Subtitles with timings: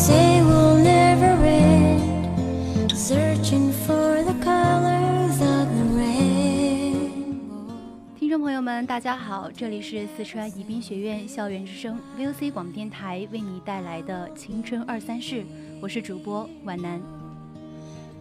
[0.00, 7.74] Say we'll never end, searching for the colors of the rainbow.
[8.18, 15.44] 听众朋友们，大家好，这里是四川宜宾学院校园之声 VOC 广播电台为你带来的青春二三事，
[15.82, 16.98] 我是主播皖南。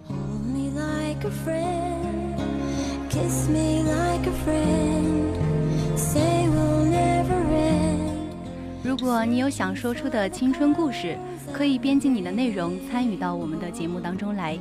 [0.09, 2.35] Hold me like a friend,
[3.09, 5.33] kiss me like a friend.
[5.95, 6.48] Say
[8.99, 11.17] 如果你有想说出的青春故事，
[11.53, 14.59] 可以编辑你的内容参与到我们的节目当中来。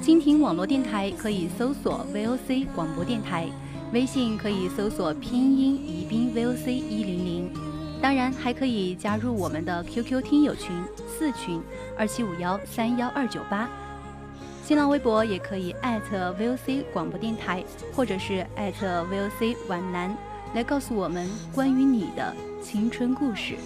[0.00, 3.48] 蜻蜓网络电台可以搜索 VOC 广播电台，
[3.92, 7.50] 微信可以搜索拼音宜宾 VOC 一零零，
[8.00, 10.70] 当然还可以加入我们的 QQ 听友群
[11.08, 11.60] 四群
[11.98, 13.68] 二七五幺三幺二九八。
[14.62, 20.16] 新浪微博也可以艾特 VOC 广播电台，或者是艾特 VOC 皖南，
[20.54, 23.56] 来告诉我们关于你的青春故事。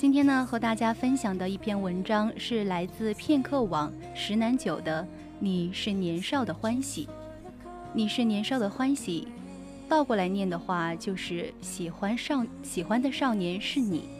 [0.00, 5.02] 今天呢，和大家分享的一篇文章是来自片刻网石南九的
[5.38, 7.06] 《你是年少的欢喜》，
[7.92, 9.28] 你是年少的欢喜，
[9.88, 14.17] 倒过来念的话就是喜欢少喜欢的少年是你。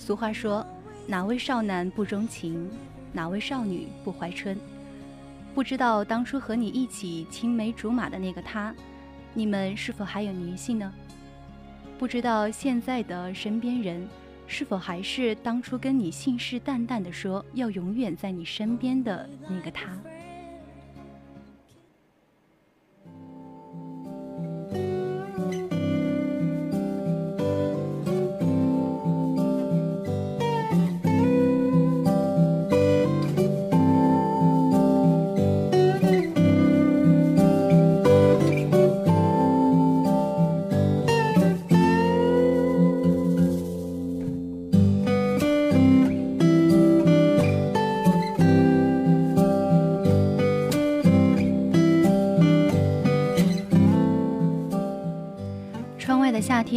[0.00, 0.66] 俗话说，
[1.06, 2.70] 哪位少男不钟情，
[3.12, 4.56] 哪位少女不怀春？
[5.54, 8.74] 不知道当初和你一起青梅竹马的那个他，
[9.34, 10.90] 你们是否还有联系呢？
[11.98, 14.08] 不知道现在的身边人
[14.46, 19.98] 是否还是当初跟你信誓旦旦地说要永远在你身边的那个他？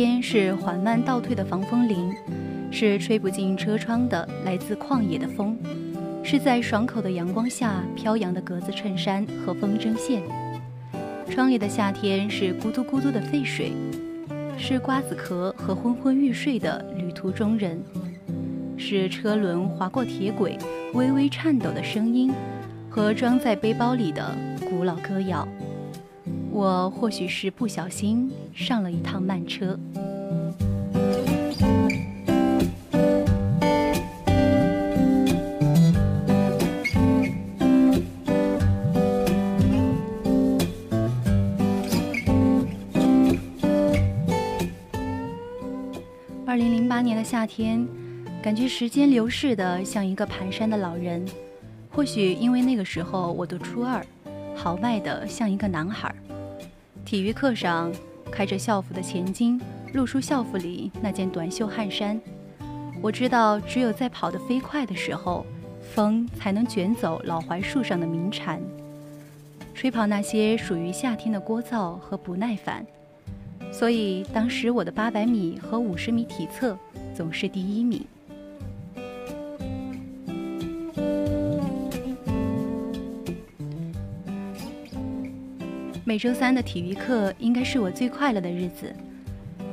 [0.03, 2.14] 边是缓慢倒退的防风林，
[2.69, 5.58] 是吹不进车窗的来自旷野的风，
[6.22, 10.22] 是在爽口的阳光下飘扬的格子衬衫和风筝线。
[11.30, 13.72] 窗里的夏天是咕嘟咕嘟的沸水，
[14.58, 17.81] 是瓜子壳和昏昏欲睡的旅途中人，
[18.75, 20.58] 是车轮划过铁轨
[20.94, 22.30] 微微颤抖的声音，
[22.90, 24.35] 和装在背包里的
[24.70, 25.47] 古老歌谣。
[26.53, 29.75] 我或许是不小心上了一趟慢车。
[46.46, 47.88] 二零零八年的夏天，
[48.44, 51.25] 感觉时间流逝的像一个蹒跚的老人。
[51.90, 54.06] 或许因为那个时候我读初二，
[54.55, 56.16] 豪迈的像一个男孩儿。
[57.14, 57.94] 体育课上，
[58.32, 59.62] 开着校服的前襟
[59.94, 62.20] 露出校服里那件短袖汗衫。
[63.04, 65.46] 我知道，只有在跑得飞快的时候，
[65.94, 68.60] 风才能卷走老槐树上的鸣蝉，
[69.76, 72.84] 吹跑那些属于夏天的聒噪和不耐烦。
[73.72, 76.76] 所以，当时我的八百米和五十米体测
[77.14, 78.04] 总是第一名。
[86.14, 88.94] 每周三的体育课应该是我最快乐的日子。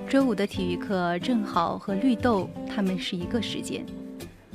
[0.09, 3.85] 周五的体育课正好和绿豆他们是一个时间。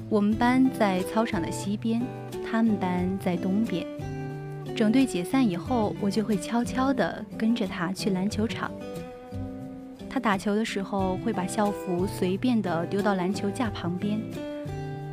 [0.10, 2.02] 我们班在操场的西边，
[2.44, 3.86] 他们班在东边。
[4.76, 8.72] 整队解散以后，我就会悄悄地跟着他去篮球场。
[10.10, 14.20] 他打球的时候会把校服随便地丢到篮球架旁边，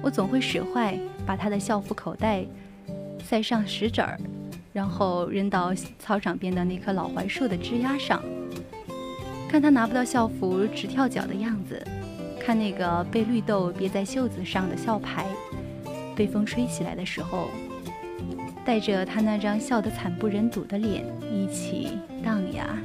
[0.00, 2.46] 我总会使坏，把他的校服口袋
[3.22, 4.18] 塞上石子儿，
[4.72, 8.22] 然后扔到操场边的那棵老槐树的枝丫上。
[9.48, 11.82] 看他拿不到校服直跳脚的样子，
[12.40, 15.26] 看那个被绿豆别在袖子上的校牌
[16.16, 17.48] 被风吹起来的时候，
[18.64, 22.78] 带着他那张笑得惨不忍睹的脸一起荡呀荡呀。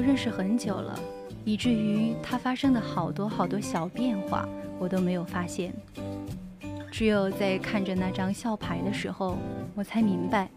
[0.00, 0.98] 认识很久了，
[1.44, 4.48] 以至于他发生的好多好多小变化，
[4.78, 5.72] 我都没有发现。
[6.90, 9.38] 只有在看着那张校牌的时候，
[9.74, 10.50] 我才明白，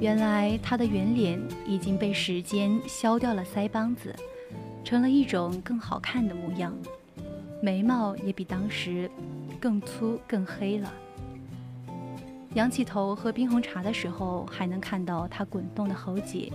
[0.00, 4.14] 原来他的圆脸已经被时间削掉了腮帮子，
[4.82, 6.74] 成了一种更好看的模样，
[7.62, 9.10] 眉毛也比当时
[9.60, 10.92] 更粗更黑了。
[12.54, 16.52] 仰起头喝冰红茶的时候，还能看到他滚动的喉结。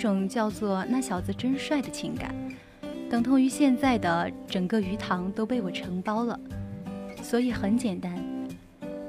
[0.00, 2.34] 种叫做“那小子真帅”的情感，
[3.10, 6.40] 等同于现在的整个鱼塘都被我承包了。
[7.22, 8.18] 所以很简单，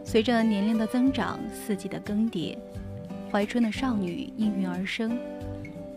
[0.04, 2.58] 随着年龄的增长，四季的更迭，
[3.32, 5.18] 怀春的少女应运而生，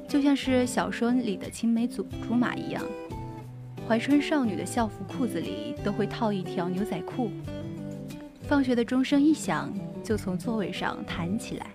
[0.07, 2.81] 就像是小说里的青梅竹竹马一样。
[3.89, 7.31] 怀春少女的校服裤子里都会套一条牛仔裤。
[8.47, 9.75] 放学的钟声一响，
[10.05, 11.67] 就从座位上弹起来，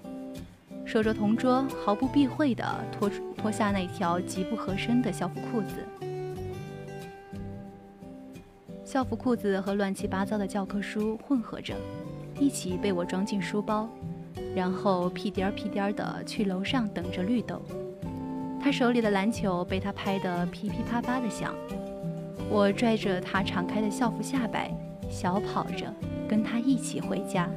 [0.91, 3.07] 守着同桌，毫不避讳地脱
[3.37, 5.85] 脱下那条极不合身的校服裤子。
[8.83, 11.75] 校服裤子和乱七八糟的教科书混合着，
[12.39, 13.87] 一起被我装进书包，
[14.55, 17.61] 然后屁颠儿屁颠儿地去楼上等着绿豆。
[18.59, 21.53] 他手里的篮球被他拍得噼噼啪啪地响。
[22.49, 24.75] 我拽着他敞开的校服下摆，
[25.07, 25.85] 小跑着
[26.27, 27.47] 跟他一起回家。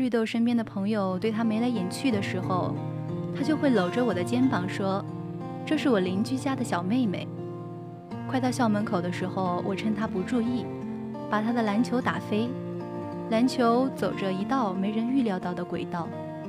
[0.00, 2.74] 绿豆身边的朋友对他眉来眼去的时候，
[3.36, 5.04] 他就会搂着我的肩膀说
[5.66, 7.28] ：“这是我邻居家的小妹妹。”
[8.26, 10.64] 快到校门口的时候，我趁他不注意，
[11.28, 12.48] 把他的篮球打飞。
[13.28, 16.08] 篮球走着一道没人预料到的轨道，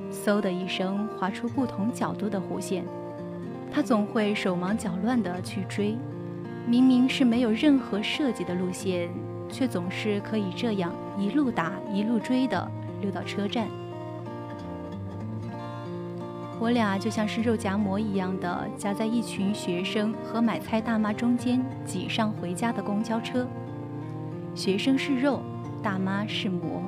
[0.09, 2.85] 嗖的一声划出不同角度的弧线。
[3.69, 5.97] 他总会手忙脚乱地去追，
[6.65, 9.09] 明明是没有任何设计的路线，
[9.49, 12.71] 却总是可以这样一路打一路追的
[13.01, 13.67] 溜到车站。
[16.59, 23.45] 我俩就像是肉夹馍一样的夹在一群学生和买菜大妈中间挤上回家的公交车。
[24.55, 25.41] 学生是肉。
[25.83, 26.83] 大妈是馍。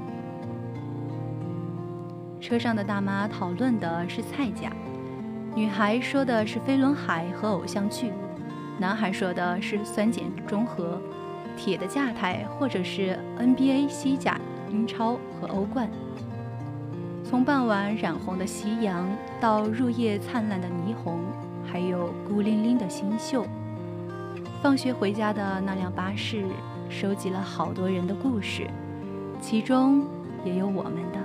[2.40, 4.72] 车上的大妈讨论的是菜价，
[5.56, 8.12] 女孩说的是飞轮海和偶像剧，
[8.78, 11.02] 男孩说的是酸碱中和、
[11.58, 14.40] 铁的价态，或者是 NBA、西甲、
[14.74, 15.88] 英超和欧冠。
[17.24, 19.08] 从傍晚染红的夕阳
[19.40, 21.20] 到入夜灿烂的霓虹，
[21.64, 23.46] 还有孤零零的新秀。
[24.62, 26.44] 放学回家的那辆巴士，
[26.90, 28.68] 收集了好多人的故事。
[29.40, 30.06] 其中
[30.44, 31.20] 也有我们的，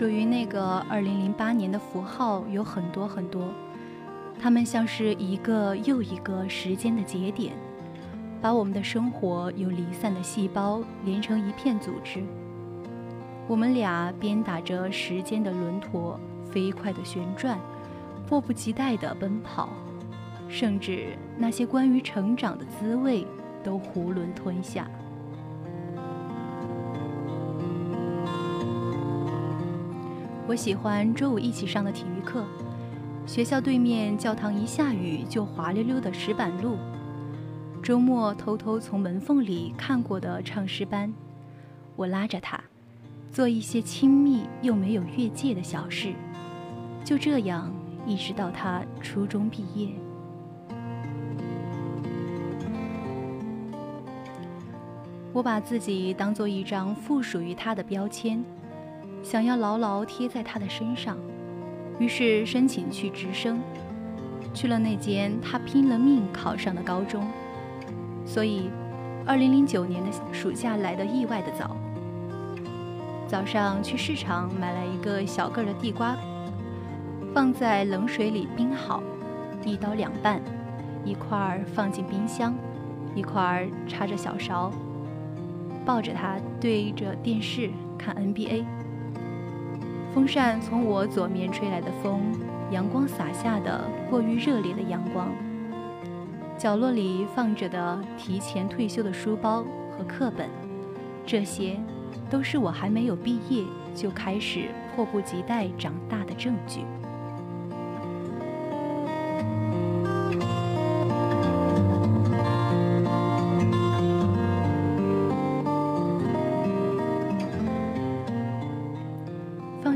[0.00, 3.52] 属于那个二零零八年的符号有很多很多，
[4.40, 7.52] 它们像是一个又一个时间的节点，
[8.40, 12.24] 把我们的生活由离散的细胞连成一片组织。
[13.46, 16.18] 我们俩鞭打着时间的轮陀，
[16.50, 17.58] 飞快地旋转，
[18.26, 19.68] 迫不及待地奔跑，
[20.48, 23.26] 甚至那些关于成长的滋味
[23.62, 24.88] 都囫囵吞下。
[30.50, 32.44] 我喜欢周五一起上的体育课，
[33.24, 36.76] 学校对面教堂一下雨就滑溜溜的石板路，
[37.80, 41.14] 周末偷偷从门缝里看过的唱诗班，
[41.94, 42.60] 我拉着他。
[43.30, 46.12] 做一些亲密又没有越界的小事，
[47.04, 47.72] 就这样
[48.04, 49.88] 一直到他初中毕业。
[55.32, 58.44] 我把自己当做一张附属于他的标签，
[59.22, 61.16] 想要牢牢贴在他的身上，
[61.98, 63.60] 于是申请去直升，
[64.54, 67.26] 去了那间他拼了命考上的高中。
[68.24, 68.70] 所以，
[69.26, 71.76] 二零零九年的暑假来得意外的早。
[73.26, 76.16] 早上去市场买了一个小个的地瓜，
[77.32, 79.02] 放在冷水里冰好，
[79.64, 80.40] 一刀两半，
[81.04, 82.54] 一块儿放进冰箱，
[83.14, 84.72] 一块儿插着小勺，
[85.84, 88.64] 抱着它对着电视看 NBA。
[90.12, 92.20] 风扇从我左面吹来的风，
[92.72, 95.28] 阳光洒下的过于热烈的阳光。
[96.58, 99.64] 角落里放着的提前退休的书包
[99.96, 100.48] 和课本，
[101.24, 101.78] 这些
[102.28, 103.64] 都是我还没有毕业
[103.94, 106.80] 就开始迫不及待长大的证据。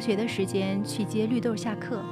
[0.04, 2.02] 学的时间去接绿豆下课。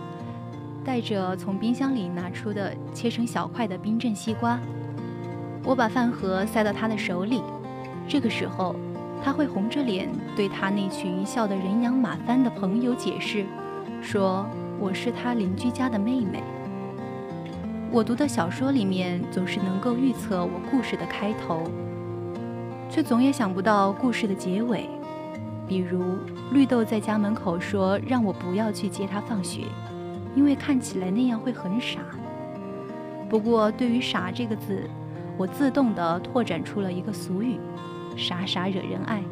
[0.82, 4.58] 带着从冰箱里拿出的切成小块的冰镇西瓜，
[5.62, 7.42] 我把饭盒塞到他的手里。
[8.08, 8.74] 这个时候，
[9.22, 13.44] 他会红着脸对他那群笑得人仰马翻的朋友解释，
[14.00, 14.44] 说
[14.80, 16.42] 我是他邻居家的妹妹。
[17.92, 21.62] 我读的小说里面总是能够预测我故事的开头，
[22.90, 24.88] 却总也想不到故事的结尾。
[25.66, 26.02] 比如
[26.52, 29.62] 绿豆在家门口说让我不要去接他放学。
[30.34, 32.00] 因为看起来那样会很傻。
[33.28, 34.88] 不过，对于“傻”这个字，
[35.36, 37.58] 我自动的拓展出了一个俗语
[38.16, 39.22] ：“傻傻惹人爱。”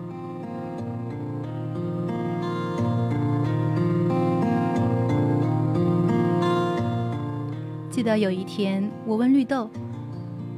[7.90, 9.70] 记得有一天，我问绿豆：“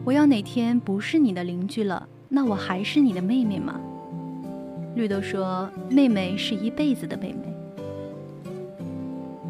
[0.04, 3.80] 我要哪天不是你的邻居了，那我还是你的妹妹吗？”
[4.94, 7.54] 绿豆说：“妹妹是一辈子的妹妹。”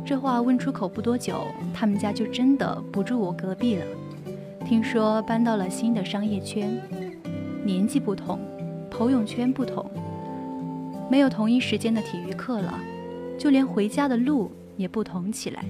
[0.04, 3.84] 这话问出口不多久，他们家就真的不住我隔壁了。
[4.64, 6.80] 听说搬到了新的商业圈，
[7.64, 8.38] 年纪不同，
[8.90, 9.84] 朋友圈不同，
[11.10, 12.78] 没有同一时间的体育课了，
[13.38, 15.64] 就连回家的路也不同起来。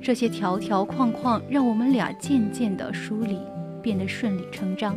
[0.00, 3.38] 这些条条框框让我们俩渐渐的疏离，
[3.82, 4.96] 变得顺理成章。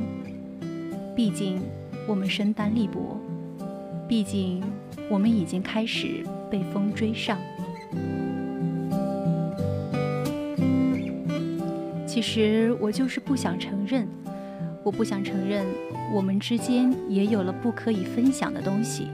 [1.15, 1.61] 毕竟
[2.07, 3.17] 我们身单力薄，
[4.11, 4.61] 毕竟
[5.09, 7.39] 我们已经开始被风追上。
[12.05, 14.05] 其实我就是不想承认，
[14.83, 15.65] 我不想承认
[16.13, 19.07] 我们之间也有了不可以分享的东西，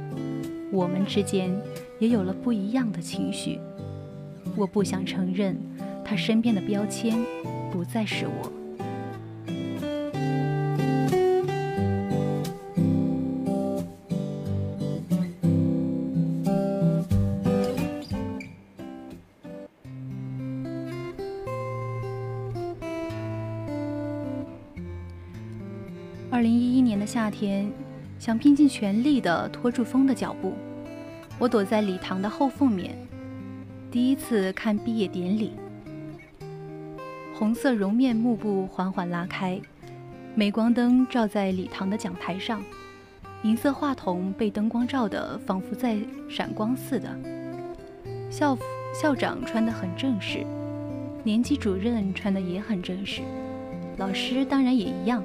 [0.71, 1.55] 我们之间
[1.99, 3.59] 也有了不一样的情绪。
[4.55, 5.55] 我不想承认
[6.03, 7.15] 他身边的标签
[7.71, 8.56] 不再是我。
[26.37, 27.67] 二零一一年的夏天，
[28.19, 30.53] 想拼尽全力地拖住风的脚步。
[31.39, 32.95] 我躲在礼堂的后缝面，
[33.89, 35.53] 第一次看毕业典礼。
[37.33, 39.59] 红色绒面幕布缓缓拉开，
[40.35, 42.61] 镁光灯照在礼堂的讲台上，
[43.41, 45.97] 银色话筒被灯光照得仿佛在
[46.29, 47.19] 闪光似的。
[48.29, 48.55] 校
[48.93, 50.45] 校长穿得很正式，
[51.23, 53.23] 年级主任穿得也很正式，
[53.97, 55.23] 老师当然也一样。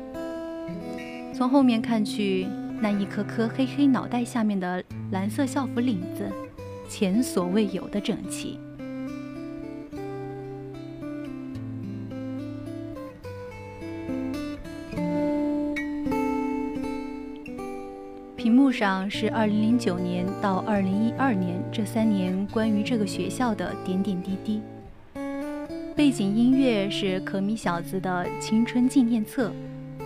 [1.35, 2.47] 从后面看去，
[2.81, 6.31] 那一颗颗黑黑脑袋下面的蓝色校服领子，
[6.89, 8.59] 前所未有的整齐。
[18.37, 24.61] 屏幕上是2009年到2012年这三年关于这个学校的点点滴滴。
[25.95, 29.53] 背景音乐是可米小子的青春纪念册。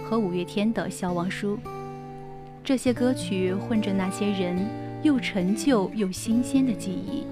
[0.08, 1.56] 和五月天的《消亡书》，
[2.62, 4.56] 这些歌曲混着那些人
[5.02, 7.24] 又陈旧又新鲜的记忆，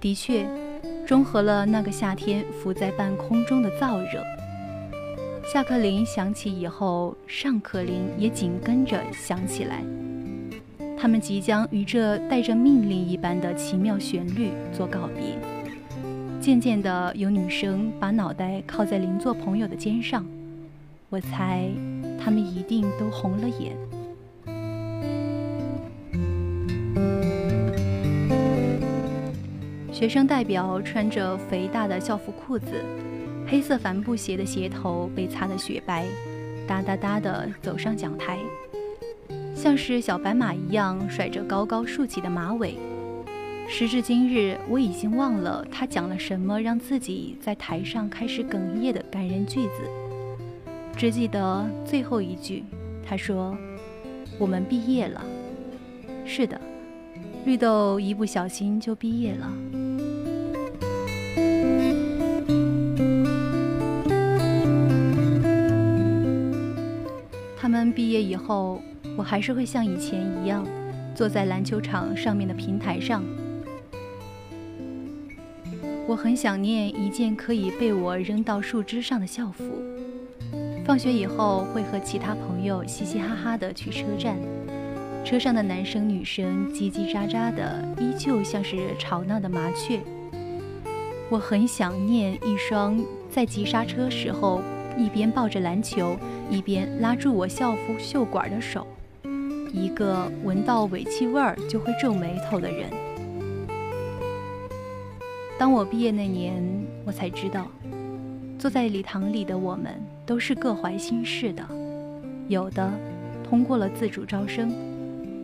[0.00, 0.46] 的确，
[1.06, 4.24] 中和了那个夏天浮在半空中的燥热。
[5.52, 9.84] 下课铃响起以后，上课铃也紧跟着响起来。
[10.96, 15.36] 他们即将与这带着命令一般的奇妙旋律做告别。
[16.40, 20.24] 渐渐的，有女生把脑袋靠在邻座朋友的肩上。
[21.12, 21.68] 我猜，
[22.22, 23.76] 他们一定都红了眼。
[29.92, 32.84] 学生代表穿着肥大的校服裤子，
[33.44, 36.06] 黑色帆布鞋的鞋头被擦得雪白，
[36.64, 38.38] 哒哒哒地走上讲台，
[39.52, 42.78] 像是小白马一样甩着高高竖起的马尾，
[43.68, 49.82] 时至今日，我已经忘了他讲了什么让自己在台上开始哽咽的感人句子，
[51.00, 52.62] 只记得最后一句，
[53.02, 53.56] 他说
[54.38, 55.24] ：“我们毕业了。”
[56.28, 56.60] 是的，
[57.46, 59.50] 绿豆一不小心就毕业了。
[67.56, 68.82] 他们毕业以后，
[69.16, 70.66] 我还是会像以前一样，
[71.14, 73.24] 坐在篮球场上面的平台上。
[76.06, 79.64] 我很想念一件可以被我扔到树枝上的校服。
[80.90, 84.36] 放学以后，会和其他朋友嘻嘻哈哈的去车站。
[85.24, 90.00] 车上的男生女生叽叽喳喳的，依旧像是吵闹的麻雀。
[91.30, 94.60] 我很想念一双在急刹车时候
[94.98, 96.16] 一边抱着篮球，
[96.50, 98.84] 一边拉住我校服袖管的手，
[99.72, 102.90] 一个闻到尾气味儿就会皱眉头的人。
[105.56, 106.60] 当我毕业那年，
[107.06, 107.68] 我才知道，
[108.58, 109.94] 坐在礼堂里的我们
[110.30, 111.68] 都是各怀心事的，
[112.46, 112.88] 有的
[113.42, 114.72] 通过了自主招生。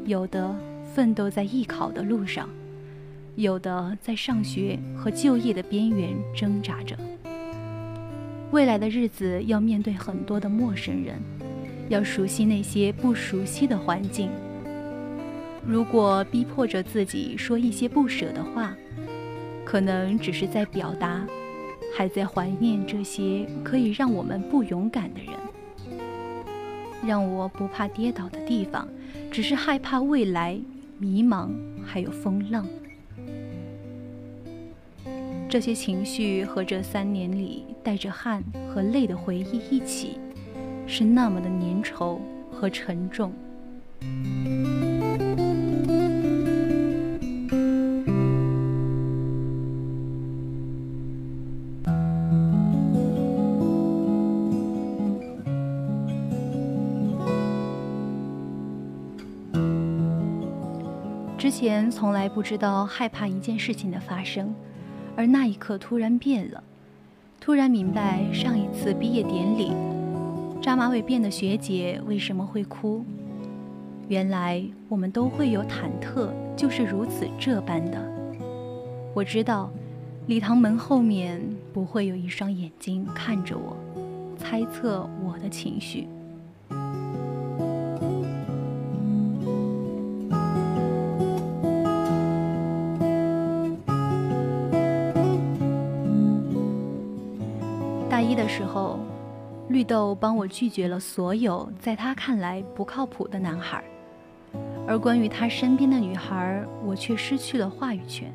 [0.05, 0.55] 有的
[0.95, 2.49] 奋斗在艺考的路上，
[3.35, 6.97] 有的在上学和就业的边缘挣扎着。
[8.53, 11.17] 未来的日子要面对很多的陌生人，
[11.89, 14.31] 要熟悉那些不熟悉的环境。
[15.67, 18.73] 如果逼迫着自己说一些不舍的话，
[19.65, 21.27] 可能只是在表达，
[21.97, 25.33] 还在怀念这些可以让我们不勇敢的人，
[27.03, 28.87] 让我不怕跌倒的地方。
[29.31, 30.61] 只是害怕未来
[30.99, 31.49] 迷茫，
[31.87, 32.67] 还有风浪。
[35.49, 40.19] 这些情绪和这三年里带着汗和泪的回忆一起，
[40.87, 42.19] 是那么的粘稠
[42.53, 43.33] 和沉重。
[61.69, 64.55] 前从来不知道害怕一件事情的发生，
[65.17, 66.63] 而那一刻突然变了，
[67.41, 69.73] 突然明白上一次毕业典礼，
[70.63, 73.05] 扎马尾辫的学姐为什么会哭。
[74.07, 78.01] 原来我们都会有忐忑，就是如此这般的。
[79.13, 79.69] 我知道，
[80.29, 83.77] 礼堂门后面不会有一双眼睛看着我，
[84.39, 86.07] 猜测我的情绪。
[99.77, 103.85] 绿豆帮我拒绝了所有在他看来不靠谱的男孩，
[104.89, 108.33] 而关于他身边的女孩，我却失去了话语权。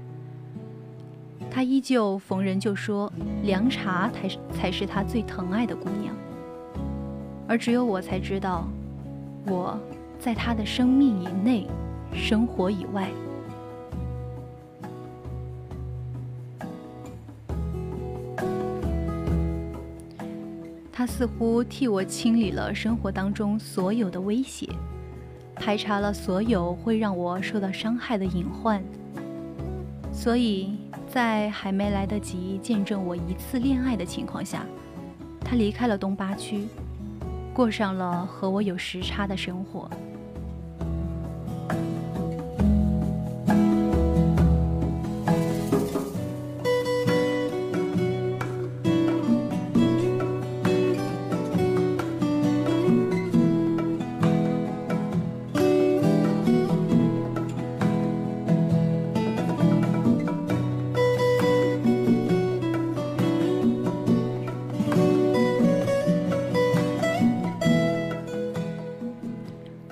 [1.49, 6.15] 他依旧逢人就说凉茶才是才是他最疼爱的姑娘，
[7.47, 8.67] 而只有我才知道，
[9.47, 9.79] 我
[10.19, 11.65] 在他的生命以内，
[12.13, 13.09] 生活以外。
[21.01, 24.69] 他似乎替我清理了生活当中所有的威胁，
[25.55, 28.79] 排查了所有会让我受到伤害的隐患。
[30.13, 34.63] 所以在还没来得及见证我一次恋爱的情况下，
[35.43, 36.67] 他离开了东八区，
[37.51, 39.89] 过上了和我有时差的生活。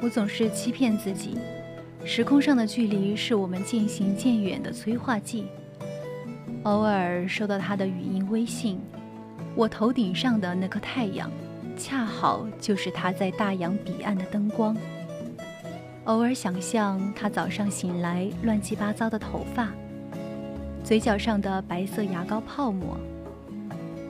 [0.10, 1.38] 我总是欺骗自己，
[2.04, 5.46] 时空上的距离是我们渐行渐远的催化剂。
[6.64, 8.80] 偶尔收到他的语音微信，
[9.54, 11.30] 我头顶上的那颗太阳，
[11.78, 14.76] 恰好就是他在大洋彼岸的灯光。
[16.06, 19.70] 偶尔想象他早上醒来乱七八糟的头发，
[20.84, 22.98] 嘴角上的白色牙膏泡沫，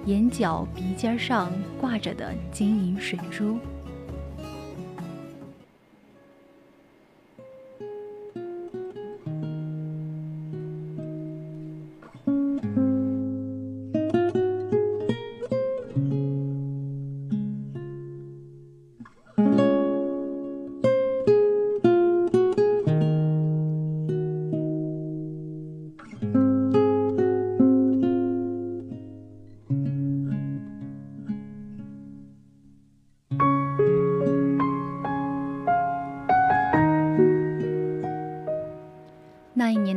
[0.05, 3.59] 眼角鼻尖上挂着的晶莹水珠。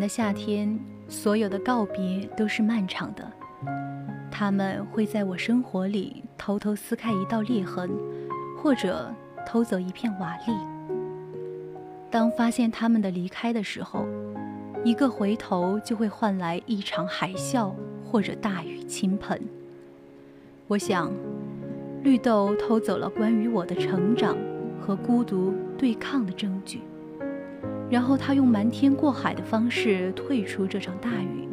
[0.03, 3.25] 的夏天，所有的告别都是漫长的。
[4.33, 7.89] 他们会在我生活里偷偷撕开一道裂痕，
[8.61, 9.15] 或者
[9.47, 10.59] 偷走一片瓦砾。
[12.11, 14.05] 当发现他们的离开的时候，
[14.83, 17.73] 一个回头就会换来一场海啸
[18.05, 19.41] 或者大雨倾盆。
[20.67, 21.13] 我想，
[22.03, 24.37] 绿豆偷走了关于我的成长
[24.81, 26.81] 和孤独对抗的证据，
[27.93, 31.47] 然后他用瞒天过海的方式退出这场大雨。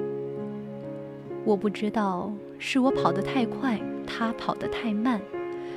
[1.44, 5.20] 我不知道是我跑得太快，他跑得太慢，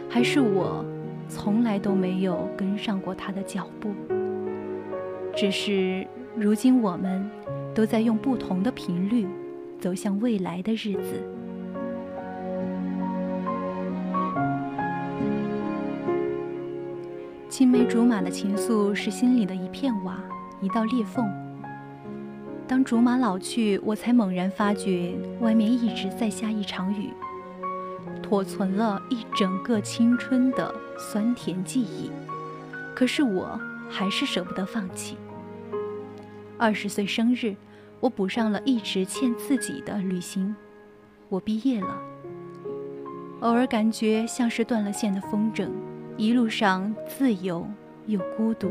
[0.09, 0.85] 还是我
[1.29, 3.91] 从来都没有跟上过他的脚步。
[5.35, 7.29] 只是如今我们。
[7.75, 9.27] 都在用不同的频率
[9.81, 11.23] 走向未来的日子。
[17.49, 20.22] 青梅竹马的情愫是心里的一片瓦，
[20.63, 21.29] 一道裂缝。
[22.67, 27.11] 当竹马老去，我才猛然发觉，外面一直在下一场雨，
[28.23, 32.11] 妥存了一整个青春的酸甜记忆。
[32.95, 35.17] 可是我还是舍不得放弃。
[36.57, 37.57] 二十岁生日，
[37.99, 40.55] 我补上了一直欠自己的旅行。
[41.29, 42.01] 我毕业了，
[43.41, 45.69] 偶尔感觉像是断了线的风筝，
[46.17, 47.67] 一路上自由
[48.07, 48.71] 又孤独。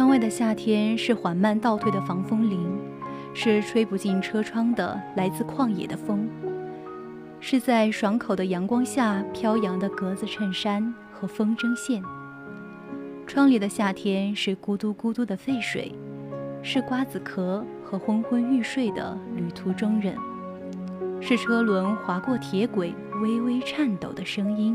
[0.00, 2.66] 窗外的夏天是缓慢倒退的防风林，
[3.34, 6.26] 是吹不进车窗的来自旷野的风，
[7.38, 12.02] 是在爽口的阳光下飘扬的格子衬衫和风筝线。
[13.26, 15.94] 窗里的夏天是咕嘟咕嘟的沸水，
[16.62, 20.16] 是瓜子壳和昏昏欲睡的旅途中人，
[21.20, 24.74] 是车轮划过铁轨微微颤抖的声音，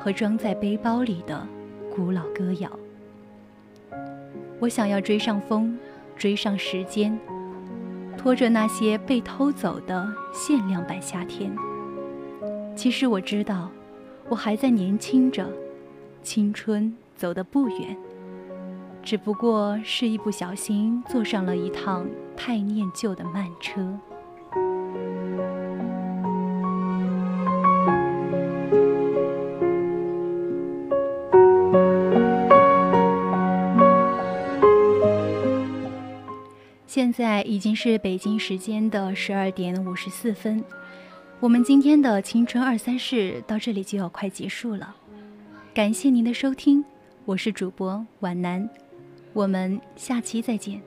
[0.00, 1.46] 和装在背包里的
[1.94, 2.70] 古老歌谣。
[4.62, 5.76] 我想要追上风，
[6.16, 7.18] 追上时间，
[8.16, 11.52] 拖着那些被偷走的限量版夏天。
[12.76, 13.68] 其实我知道，
[14.28, 15.50] 我还在年轻着，
[16.22, 16.96] 青春。
[17.14, 17.96] 走得不远，
[19.00, 22.04] 只不过是一不小心坐上了一趟
[22.36, 23.96] 太念旧的慢车。
[36.94, 40.62] 现在已经是北京时间的十二点五十四分，
[41.40, 44.94] 我们今天的青春二三事到这里就要快结束了，
[45.72, 46.84] 感谢您的收听。
[47.24, 48.68] 我是主播皖南，
[49.32, 50.82] 我们下期再见。